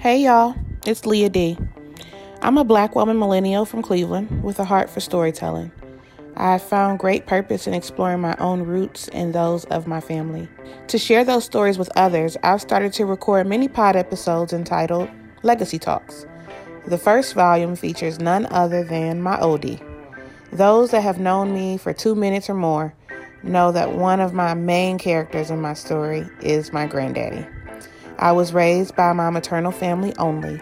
Hey 0.00 0.22
y'all, 0.22 0.54
it's 0.86 1.06
Leah 1.06 1.28
D. 1.28 1.58
I'm 2.40 2.56
a 2.56 2.62
black 2.62 2.94
woman 2.94 3.18
millennial 3.18 3.64
from 3.64 3.82
Cleveland 3.82 4.44
with 4.44 4.60
a 4.60 4.64
heart 4.64 4.88
for 4.88 5.00
storytelling. 5.00 5.72
I 6.36 6.52
have 6.52 6.62
found 6.62 7.00
great 7.00 7.26
purpose 7.26 7.66
in 7.66 7.74
exploring 7.74 8.20
my 8.20 8.36
own 8.38 8.62
roots 8.62 9.08
and 9.08 9.34
those 9.34 9.64
of 9.64 9.88
my 9.88 10.00
family. 10.00 10.48
To 10.86 10.98
share 10.98 11.24
those 11.24 11.44
stories 11.44 11.78
with 11.78 11.90
others, 11.96 12.36
I've 12.44 12.60
started 12.60 12.92
to 12.92 13.06
record 13.06 13.48
mini 13.48 13.66
pod 13.66 13.96
episodes 13.96 14.52
entitled 14.52 15.10
Legacy 15.42 15.80
Talks. 15.80 16.26
The 16.86 16.96
first 16.96 17.34
volume 17.34 17.74
features 17.74 18.20
none 18.20 18.46
other 18.52 18.84
than 18.84 19.20
my 19.20 19.36
oldie. 19.38 19.82
Those 20.52 20.92
that 20.92 21.02
have 21.02 21.18
known 21.18 21.52
me 21.52 21.76
for 21.76 21.92
two 21.92 22.14
minutes 22.14 22.48
or 22.48 22.54
more 22.54 22.94
know 23.42 23.72
that 23.72 23.96
one 23.96 24.20
of 24.20 24.32
my 24.32 24.54
main 24.54 24.96
characters 24.96 25.50
in 25.50 25.60
my 25.60 25.74
story 25.74 26.24
is 26.40 26.72
my 26.72 26.86
granddaddy. 26.86 27.44
I 28.18 28.32
was 28.32 28.52
raised 28.52 28.96
by 28.96 29.12
my 29.12 29.30
maternal 29.30 29.72
family 29.72 30.14
only, 30.18 30.60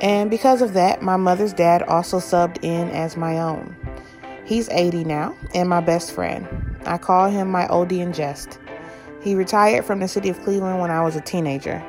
and 0.00 0.28
because 0.28 0.60
of 0.60 0.74
that, 0.74 1.02
my 1.02 1.16
mother's 1.16 1.52
dad 1.52 1.82
also 1.82 2.18
subbed 2.18 2.62
in 2.62 2.90
as 2.90 3.16
my 3.16 3.38
own. 3.38 3.74
He's 4.44 4.68
80 4.68 5.04
now 5.04 5.34
and 5.54 5.68
my 5.68 5.80
best 5.80 6.12
friend. 6.12 6.46
I 6.84 6.98
call 6.98 7.30
him 7.30 7.50
my 7.50 7.66
oldie 7.68 8.00
in 8.00 8.12
jest. 8.12 8.58
He 9.22 9.34
retired 9.34 9.86
from 9.86 10.00
the 10.00 10.08
city 10.08 10.28
of 10.28 10.42
Cleveland 10.42 10.80
when 10.80 10.90
I 10.90 11.02
was 11.02 11.16
a 11.16 11.22
teenager. 11.22 11.82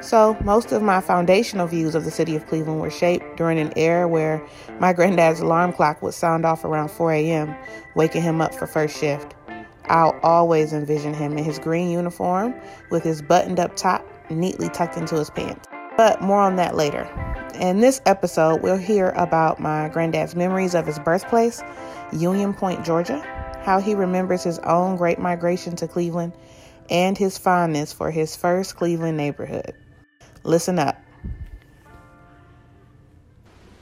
So, 0.00 0.34
most 0.42 0.72
of 0.72 0.80
my 0.80 1.02
foundational 1.02 1.66
views 1.66 1.94
of 1.94 2.06
the 2.06 2.10
city 2.10 2.34
of 2.34 2.46
Cleveland 2.46 2.80
were 2.80 2.88
shaped 2.88 3.36
during 3.36 3.58
an 3.58 3.74
era 3.76 4.08
where 4.08 4.42
my 4.78 4.94
granddad's 4.94 5.40
alarm 5.40 5.74
clock 5.74 6.00
would 6.00 6.14
sound 6.14 6.46
off 6.46 6.64
around 6.64 6.90
4 6.90 7.12
a.m., 7.12 7.54
waking 7.94 8.22
him 8.22 8.40
up 8.40 8.54
for 8.54 8.66
first 8.66 8.96
shift. 8.98 9.34
I'll 9.84 10.18
always 10.22 10.72
envision 10.72 11.12
him 11.12 11.36
in 11.36 11.44
his 11.44 11.58
green 11.58 11.90
uniform 11.90 12.54
with 12.90 13.02
his 13.02 13.20
buttoned 13.20 13.60
up 13.60 13.76
top 13.76 14.06
neatly 14.30 14.68
tucked 14.68 14.96
into 14.96 15.16
his 15.16 15.30
pants. 15.30 15.68
But 15.96 16.22
more 16.22 16.40
on 16.40 16.56
that 16.56 16.76
later. 16.76 17.08
In 17.60 17.80
this 17.80 18.00
episode, 18.06 18.62
we'll 18.62 18.78
hear 18.78 19.10
about 19.10 19.60
my 19.60 19.88
granddad's 19.88 20.34
memories 20.34 20.74
of 20.74 20.86
his 20.86 20.98
birthplace, 20.98 21.62
Union 22.12 22.54
Point, 22.54 22.84
Georgia, 22.84 23.20
how 23.62 23.80
he 23.80 23.94
remembers 23.94 24.42
his 24.42 24.58
own 24.60 24.96
great 24.96 25.18
migration 25.18 25.76
to 25.76 25.86
Cleveland, 25.86 26.32
and 26.88 27.18
his 27.18 27.36
fondness 27.36 27.92
for 27.92 28.10
his 28.10 28.34
first 28.34 28.76
Cleveland 28.76 29.16
neighborhood. 29.16 29.74
Listen 30.42 30.78
up. 30.78 30.96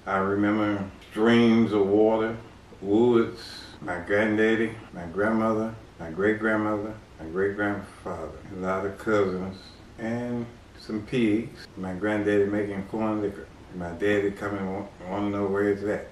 I 0.07 0.17
remember 0.17 0.85
streams 1.11 1.73
of 1.73 1.87
water, 1.87 2.37
woods, 2.81 3.41
my 3.81 4.01
granddaddy, 4.01 4.73
my 4.93 5.05
grandmother, 5.07 5.75
my 6.01 6.11
great 6.11 6.39
grandmother, 6.39 6.95
my 7.21 7.27
great 7.27 7.57
grandfather, 7.57 8.39
a 8.57 8.61
lot 8.61 8.87
of 8.87 8.99
cousins, 8.99 9.57
and 9.99 10.47
some 10.79 11.03
pigs. 11.03 11.67
My 11.77 11.93
granddaddy 11.95 12.45
making 12.45 12.83
corn 12.85 13.21
liquor. 13.23 13.47
My 13.75 13.91
daddy 13.91 14.31
coming 14.31 14.73
want, 14.73 14.89
want 15.09 15.25
to 15.27 15.31
know 15.31 15.47
where 15.47 15.69
it's 15.69 15.83
at 15.85 16.09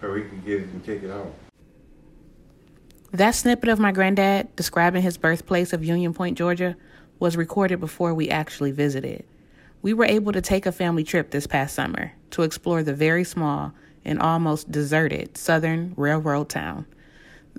so 0.00 0.14
he 0.14 0.22
can 0.22 0.40
get 0.42 0.60
it 0.60 0.68
and 0.68 0.84
take 0.84 1.02
it 1.02 1.10
home. 1.10 1.32
That 3.12 3.34
snippet 3.34 3.68
of 3.68 3.80
my 3.80 3.90
granddad 3.90 4.54
describing 4.54 5.02
his 5.02 5.18
birthplace 5.18 5.72
of 5.72 5.84
Union 5.84 6.14
Point, 6.14 6.38
Georgia, 6.38 6.76
was 7.18 7.36
recorded 7.36 7.80
before 7.80 8.14
we 8.14 8.30
actually 8.30 8.70
visited. 8.70 9.24
We 9.82 9.92
were 9.94 10.04
able 10.04 10.32
to 10.32 10.40
take 10.40 10.66
a 10.66 10.72
family 10.72 11.02
trip 11.02 11.30
this 11.30 11.46
past 11.46 11.74
summer 11.74 12.12
to 12.30 12.42
explore 12.42 12.82
the 12.82 12.94
very 12.94 13.24
small 13.24 13.72
and 14.04 14.20
almost 14.20 14.70
deserted 14.70 15.36
southern 15.36 15.92
railroad 15.96 16.48
town. 16.48 16.86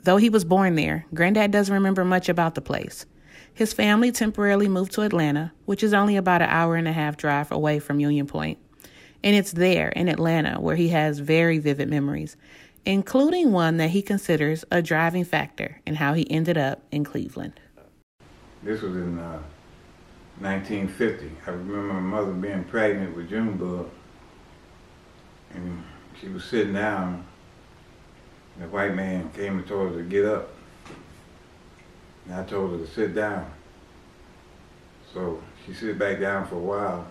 Though 0.04 0.18
he 0.18 0.30
was 0.30 0.46
born 0.46 0.76
there, 0.76 1.06
Granddad 1.14 1.52
doesn't 1.52 1.74
remember 1.74 2.06
much 2.06 2.30
about 2.30 2.56
the 2.56 2.62
place. 2.62 3.06
His 3.54 3.74
family 3.74 4.12
temporarily 4.12 4.68
moved 4.68 4.94
to 4.94 5.02
Atlanta, 5.02 5.52
which 5.66 5.84
is 5.84 5.94
only 5.94 6.16
about 6.16 6.42
an 6.42 6.50
hour 6.50 6.76
and 6.76 6.88
a 6.88 6.94
half 6.94 7.18
drive 7.18 7.52
away 7.52 7.80
from 7.80 8.00
Union 8.00 8.28
Point. 8.28 8.58
And 9.24 9.36
it's 9.36 9.52
there 9.52 9.90
in 9.90 10.08
Atlanta 10.08 10.60
where 10.60 10.76
he 10.76 10.90
has 10.90 11.20
very 11.20 11.60
vivid 11.60 11.90
memories, 11.90 12.38
including 12.86 13.52
one 13.52 13.78
that 13.78 13.92
he 13.92 14.02
considers 14.02 14.66
a 14.72 14.82
driving 14.82 15.24
factor 15.24 15.80
in 15.86 15.96
how 15.96 16.14
he 16.14 16.30
ended 16.32 16.58
up 16.58 16.82
in 16.92 17.04
Cleveland. 17.04 17.60
This 18.64 18.82
was 18.82 18.96
in 18.96 19.20
uh, 19.20 19.42
1950. 20.40 21.32
I 21.46 21.50
remember 21.52 21.94
my 21.94 22.00
mother 22.00 22.32
being 22.32 22.64
pregnant 22.64 23.16
with 23.16 23.30
Junebug, 23.30 23.90
and 25.54 25.84
she 26.20 26.30
was 26.30 26.44
sitting 26.44 26.74
down. 26.74 27.26
And 28.56 28.64
the 28.66 28.68
white 28.70 28.96
man 28.96 29.32
came 29.32 29.58
and 29.58 29.68
told 29.68 29.92
her 29.92 29.98
to 29.98 30.04
get 30.04 30.26
up. 30.26 30.50
And 32.26 32.36
I 32.36 32.44
told 32.44 32.72
her 32.72 32.78
to 32.78 32.88
sit 32.92 33.16
down. 33.16 33.52
So 35.14 35.42
she 35.66 35.74
sit 35.74 35.98
back 36.00 36.20
down 36.20 36.48
for 36.48 36.56
a 36.56 36.60
while. 36.60 37.08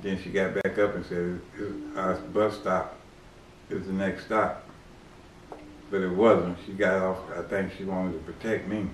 Then 0.00 0.20
she 0.22 0.30
got 0.30 0.54
back 0.54 0.78
up 0.78 0.94
and 0.94 1.06
said, 1.06 1.40
our 1.96 2.14
bus 2.14 2.56
stop 2.56 2.98
is 3.70 3.86
the 3.86 3.92
next 3.92 4.26
stop. 4.26 4.68
But 5.90 6.02
it 6.02 6.10
wasn't. 6.10 6.58
She 6.66 6.72
got 6.72 7.00
off, 7.00 7.18
I 7.34 7.42
think 7.42 7.72
she 7.76 7.84
wanted 7.84 8.12
to 8.12 8.32
protect 8.32 8.68
me. 8.68 8.88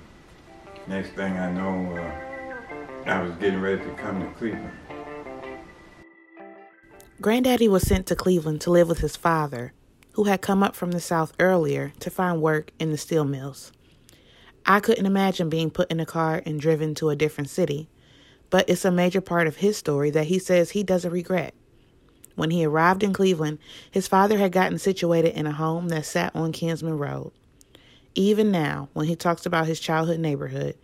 Next 0.87 1.11
thing 1.11 1.37
I 1.37 1.51
know, 1.51 1.97
uh, 1.97 3.11
I 3.11 3.23
was 3.23 3.33
getting 3.37 3.61
ready 3.61 3.83
to 3.83 3.95
come 3.95 4.21
to 4.21 4.27
Cleveland. 4.39 4.71
Granddaddy 7.21 7.69
was 7.69 7.83
sent 7.83 8.07
to 8.09 8.17
Cleveland 8.17 8.61
to 8.63 8.71
live 8.71 8.89
with 8.89 8.99
his 8.99 9.17
father, 9.17 9.73
who 10.13 10.25
had 10.25 10.41
come 10.41 10.63
up 10.63 10.75
from 10.75 10.91
the 10.91 11.01
South 11.01 11.33
earlier 11.39 11.93
to 12.01 12.11
find 12.11 12.43
work 12.43 12.73
in 12.79 12.91
the 12.91 12.99
steel 12.99 13.25
mills. 13.25 13.73
I 14.65 14.81
couldn't 14.81 15.07
imagine 15.07 15.49
being 15.49 15.71
put 15.71 15.91
in 15.91 15.99
a 15.99 16.07
car 16.07 16.43
and 16.47 16.61
driven 16.61 16.95
to 16.97 17.11
a 17.11 17.17
different 17.17 17.51
city, 17.51 17.89
but 18.49 18.69
it's 18.69 18.85
a 18.85 18.93
major 18.93 19.21
part 19.21 19.47
of 19.47 19.57
his 19.57 19.77
story 19.77 20.11
that 20.11 20.27
he 20.27 20.39
says 20.39 20.71
he 20.71 20.85
doesn't 20.85 21.11
regret. 21.11 21.55
When 22.37 22.51
he 22.51 22.65
arrived 22.65 23.03
in 23.03 23.13
Cleveland, 23.13 23.59
his 23.91 24.09
father 24.09 24.39
had 24.39 24.53
gotten 24.53 24.79
situated 24.79 25.35
in 25.35 25.47
a 25.47 25.53
home 25.53 25.89
that 25.89 26.07
sat 26.07 26.35
on 26.35 26.53
Kinsman 26.53 26.97
Road. 26.97 27.33
Even 28.15 28.51
now, 28.51 28.89
when 28.93 29.07
he 29.07 29.17
talks 29.17 29.47
about 29.47 29.67
his 29.67 29.81
childhood 29.81 30.21
neighborhood, 30.21 30.77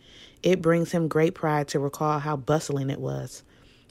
it 0.42 0.62
brings 0.62 0.92
him 0.92 1.08
great 1.08 1.34
pride 1.34 1.68
to 1.68 1.78
recall 1.78 2.18
how 2.18 2.36
bustling 2.36 2.90
it 2.90 3.00
was, 3.00 3.44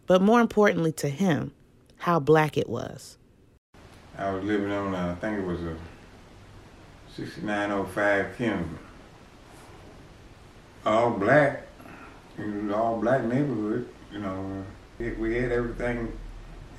but 0.06 0.22
more 0.22 0.42
importantly 0.42 0.92
to 0.94 1.10
him, 1.10 1.54
how 1.98 2.20
black 2.20 2.58
it 2.58 2.70
was. 2.70 3.18
I 4.18 4.32
was 4.32 4.44
living 4.44 4.72
on, 4.72 4.94
uh, 4.94 5.16
I 5.18 5.22
think 5.22 5.40
it 5.40 5.46
was 5.46 5.62
a 5.62 5.76
6905 7.16 8.38
Kinsman 8.38 8.80
all 10.88 11.12
black, 11.12 11.64
it 12.38 12.46
was 12.46 12.74
all 12.74 13.00
black 13.00 13.24
neighborhood. 13.26 13.88
You 14.12 14.20
know, 14.20 14.64
we 15.00 15.36
had 15.36 15.52
everything 15.52 16.18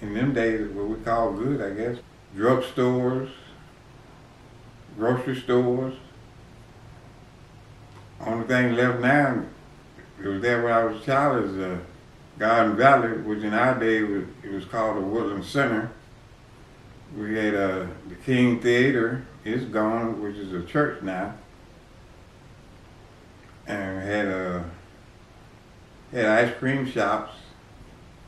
in 0.01 0.15
them 0.15 0.33
days 0.33 0.69
what 0.71 0.89
we 0.89 0.97
call 1.05 1.33
good, 1.33 1.61
I 1.61 1.75
guess. 1.75 1.99
Drug 2.35 2.65
stores, 2.65 3.31
grocery 4.97 5.37
stores. 5.37 5.95
Only 8.21 8.47
thing 8.47 8.75
left 8.75 9.01
now, 9.01 9.45
it 10.23 10.27
was 10.27 10.43
there 10.43 10.63
when 10.63 10.73
I 10.73 10.85
was 10.85 11.03
a 11.03 11.05
child, 11.05 11.45
is 11.45 11.59
uh, 11.59 11.79
Garden 12.39 12.77
Valley, 12.77 13.19
which 13.19 13.45
in 13.45 13.55
our 13.55 13.79
day 13.79 14.03
was, 14.03 14.25
it 14.43 14.51
was 14.51 14.65
called 14.65 14.97
the 14.97 15.01
Woodland 15.03 15.45
Center. 15.45 15.93
We 17.17 17.37
had 17.37 17.55
uh, 17.55 17.87
the 18.09 18.17
King 18.25 18.61
Theater, 18.61 19.25
it's 19.45 19.65
gone, 19.65 20.21
which 20.21 20.37
is 20.37 20.53
a 20.53 20.63
church 20.65 21.03
now 21.03 21.35
and 23.69 24.03
had 24.03 24.27
a 24.27 24.65
had 26.11 26.25
ice 26.25 26.55
cream 26.59 26.91
shops 26.91 27.35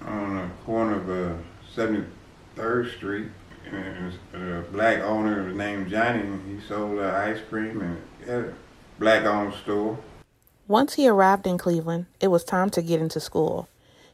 on 0.02 0.36
the 0.36 0.48
corner 0.64 0.96
of 0.96 1.10
uh, 1.10 1.36
73rd 1.74 2.96
Street. 2.96 3.28
And 3.72 4.12
a 4.34 4.62
black 4.72 5.00
owner 5.00 5.52
named 5.52 5.90
Johnny. 5.90 6.24
He 6.48 6.60
sold 6.66 6.98
uh, 6.98 7.12
ice 7.14 7.38
cream 7.48 7.80
and 7.80 8.02
had 8.26 8.44
a 8.44 8.54
black 8.98 9.24
owned 9.24 9.54
store. 9.54 9.98
Once 10.66 10.94
he 10.94 11.06
arrived 11.08 11.46
in 11.46 11.56
Cleveland, 11.56 12.06
it 12.20 12.28
was 12.28 12.42
time 12.42 12.70
to 12.70 12.82
get 12.82 13.00
into 13.00 13.20
school. 13.20 13.68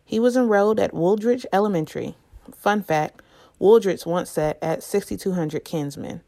He 0.04 0.18
was 0.18 0.36
enrolled 0.36 0.78
at 0.78 0.92
Wooldridge 0.92 1.46
Elementary. 1.52 2.16
Fun 2.54 2.82
fact 2.82 3.22
Wooldridge 3.60 4.04
once 4.04 4.30
sat 4.30 4.58
at 4.60 4.82
6200 4.82 5.64
Kinsman. 5.64 6.20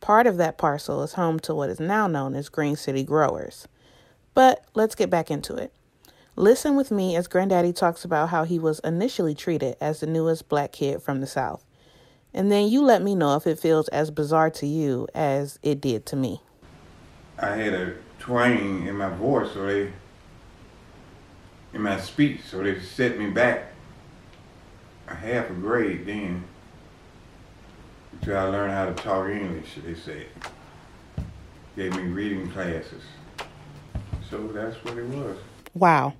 Part 0.00 0.26
of 0.26 0.36
that 0.38 0.58
parcel 0.58 1.02
is 1.02 1.14
home 1.14 1.38
to 1.40 1.54
what 1.54 1.70
is 1.70 1.80
now 1.80 2.06
known 2.06 2.34
as 2.34 2.48
Green 2.48 2.76
City 2.76 3.04
Growers. 3.04 3.68
But 4.34 4.64
let's 4.74 4.94
get 4.94 5.10
back 5.10 5.30
into 5.30 5.54
it. 5.54 5.72
Listen 6.36 6.74
with 6.74 6.90
me 6.90 7.14
as 7.14 7.28
Granddaddy 7.28 7.72
talks 7.72 8.04
about 8.04 8.30
how 8.30 8.42
he 8.42 8.58
was 8.58 8.80
initially 8.80 9.34
treated 9.34 9.76
as 9.80 10.00
the 10.00 10.06
newest 10.06 10.48
black 10.48 10.72
kid 10.72 11.00
from 11.00 11.20
the 11.20 11.26
South. 11.26 11.64
And 12.32 12.50
then 12.50 12.66
you 12.66 12.82
let 12.82 13.02
me 13.02 13.14
know 13.14 13.36
if 13.36 13.46
it 13.46 13.60
feels 13.60 13.86
as 13.88 14.10
bizarre 14.10 14.50
to 14.50 14.66
you 14.66 15.06
as 15.14 15.60
it 15.62 15.80
did 15.80 16.04
to 16.06 16.16
me. 16.16 16.40
I 17.38 17.54
had 17.54 17.74
a 17.74 17.94
twang 18.18 18.86
in 18.86 18.96
my 18.96 19.10
voice, 19.10 19.52
so 19.52 19.66
they, 19.66 19.92
in 21.72 21.82
my 21.82 22.00
speech, 22.00 22.40
so 22.50 22.62
they 22.62 22.80
set 22.80 23.16
me 23.16 23.30
back 23.30 23.72
a 25.06 25.14
half 25.14 25.50
a 25.50 25.52
grade 25.52 26.06
then 26.06 26.42
until 28.12 28.38
I 28.38 28.44
learned 28.44 28.72
how 28.72 28.86
to 28.86 28.94
talk 28.94 29.28
English, 29.28 29.78
they 29.84 29.94
said. 29.94 30.26
Gave 31.76 31.94
me 31.96 32.04
reading 32.04 32.50
classes. 32.50 33.02
So 34.30 34.48
that's 34.48 34.76
what 34.84 34.98
it 34.98 35.06
was. 35.06 35.36
Wow. 35.74 36.14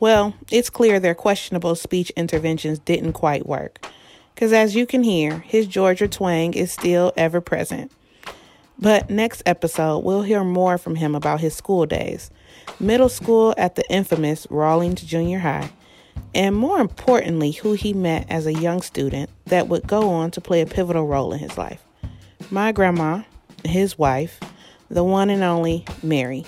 Well, 0.00 0.34
it's 0.50 0.70
clear 0.70 1.00
their 1.00 1.14
questionable 1.14 1.74
speech 1.74 2.10
interventions 2.10 2.78
didn't 2.78 3.12
quite 3.14 3.46
work. 3.46 3.86
Because 4.34 4.52
as 4.52 4.74
you 4.74 4.86
can 4.86 5.02
hear, 5.02 5.38
his 5.40 5.66
Georgia 5.66 6.08
twang 6.08 6.54
is 6.54 6.72
still 6.72 7.12
ever 7.16 7.40
present. 7.40 7.92
But 8.78 9.08
next 9.08 9.42
episode, 9.46 10.00
we'll 10.00 10.22
hear 10.22 10.42
more 10.42 10.78
from 10.78 10.96
him 10.96 11.14
about 11.14 11.40
his 11.40 11.54
school 11.54 11.86
days, 11.86 12.30
middle 12.80 13.08
school 13.08 13.54
at 13.56 13.76
the 13.76 13.88
infamous 13.88 14.46
Rawlings 14.50 15.02
Junior 15.02 15.38
High, 15.38 15.70
and 16.34 16.56
more 16.56 16.80
importantly, 16.80 17.52
who 17.52 17.74
he 17.74 17.92
met 17.92 18.26
as 18.28 18.46
a 18.46 18.52
young 18.52 18.82
student 18.82 19.30
that 19.46 19.68
would 19.68 19.86
go 19.86 20.10
on 20.10 20.32
to 20.32 20.40
play 20.40 20.60
a 20.60 20.66
pivotal 20.66 21.06
role 21.06 21.32
in 21.32 21.38
his 21.38 21.56
life. 21.56 21.84
My 22.50 22.72
grandma, 22.72 23.22
his 23.64 23.96
wife, 23.96 24.40
the 24.90 25.04
one 25.04 25.30
and 25.30 25.44
only 25.44 25.84
Mary. 26.02 26.44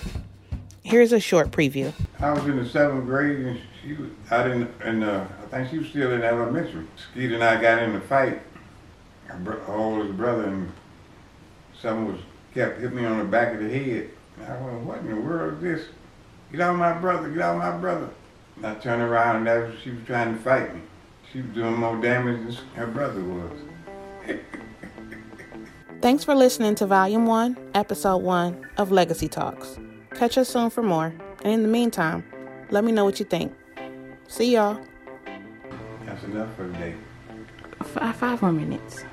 Here's 0.87 1.11
a 1.11 1.19
short 1.19 1.51
preview. 1.51 1.91
I 2.17 2.31
was 2.31 2.45
in 2.45 2.55
the 2.55 2.65
seventh 2.65 3.07
grade 3.07 3.39
and 3.39 3.59
she 3.81 3.91
was 3.91 4.09
out 4.31 4.49
in, 4.49 4.73
in 4.85 5.03
uh, 5.03 5.27
I 5.43 5.47
think 5.47 5.69
she 5.69 5.79
was 5.79 5.89
still 5.89 6.13
in 6.13 6.23
elementary. 6.23 6.87
Skeet 6.95 7.33
and 7.33 7.43
I 7.43 7.61
got 7.61 7.83
in 7.83 7.93
a 7.93 7.99
fight. 7.99 8.41
Her 9.25 9.61
oldest 9.67 10.15
brother 10.15 10.45
and 10.45 10.71
someone 11.77 12.13
was 12.13 12.21
kept 12.53 12.79
hitting 12.79 12.95
me 12.95 13.03
on 13.03 13.17
the 13.17 13.25
back 13.25 13.53
of 13.53 13.59
the 13.59 13.67
head. 13.67 14.11
And 14.37 14.45
I 14.45 14.61
went, 14.61 14.79
what 14.85 14.99
in 14.99 15.09
the 15.09 15.19
world 15.19 15.55
is 15.55 15.61
this? 15.61 15.87
Get 16.53 16.61
out 16.61 16.75
of 16.75 16.79
my 16.79 16.93
brother, 16.93 17.27
get 17.31 17.41
out 17.41 17.55
of 17.55 17.61
my 17.61 17.77
brother. 17.77 18.09
And 18.55 18.65
I 18.65 18.75
turned 18.75 19.01
around 19.01 19.35
and 19.35 19.47
that 19.47 19.67
was, 19.67 19.77
she 19.83 19.89
was 19.89 19.99
trying 20.05 20.37
to 20.37 20.39
fight 20.39 20.73
me. 20.73 20.79
She 21.33 21.41
was 21.41 21.53
doing 21.53 21.75
more 21.75 21.97
damage 21.97 22.55
than 22.55 22.65
her 22.75 22.87
brother 22.87 23.21
was. 23.21 24.39
Thanks 26.01 26.23
for 26.23 26.33
listening 26.33 26.75
to 26.75 26.85
Volume 26.85 27.25
1, 27.25 27.71
Episode 27.73 28.19
1 28.19 28.69
of 28.77 28.89
Legacy 28.89 29.27
Talks. 29.27 29.79
Catch 30.17 30.39
us 30.39 30.49
soon 30.49 30.71
for 30.71 30.81
more. 30.81 31.13
And 31.43 31.53
in 31.53 31.61
the 31.61 31.67
meantime, 31.67 32.23
let 32.71 32.83
me 32.83 32.91
know 32.91 33.05
what 33.05 33.19
you 33.19 33.25
think. 33.25 33.53
See 34.27 34.53
y'all. 34.53 34.81
That's 36.05 36.23
enough 36.23 36.55
for 36.55 36.65
today. 36.71 36.95
Five, 37.83 38.15
five 38.15 38.41
more 38.41 38.51
minutes. 38.51 39.05